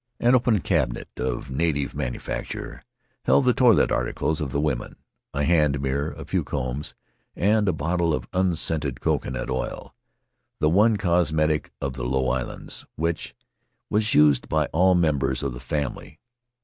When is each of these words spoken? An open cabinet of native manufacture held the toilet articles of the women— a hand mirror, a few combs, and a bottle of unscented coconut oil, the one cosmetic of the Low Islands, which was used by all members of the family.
An 0.19 0.33
open 0.33 0.61
cabinet 0.61 1.09
of 1.17 1.51
native 1.51 1.93
manufacture 1.93 2.81
held 3.25 3.45
the 3.45 3.53
toilet 3.53 3.91
articles 3.91 4.41
of 4.41 4.51
the 4.51 4.59
women— 4.59 4.95
a 5.35 5.43
hand 5.43 5.79
mirror, 5.79 6.11
a 6.17 6.25
few 6.25 6.43
combs, 6.43 6.95
and 7.35 7.67
a 7.67 7.71
bottle 7.71 8.11
of 8.11 8.27
unscented 8.33 8.99
coconut 8.99 9.51
oil, 9.51 9.93
the 10.59 10.69
one 10.71 10.97
cosmetic 10.97 11.71
of 11.79 11.93
the 11.93 12.03
Low 12.05 12.29
Islands, 12.29 12.83
which 12.95 13.35
was 13.91 14.15
used 14.15 14.49
by 14.49 14.65
all 14.73 14.95
members 14.95 15.43
of 15.43 15.53
the 15.53 15.59
family. 15.59 16.19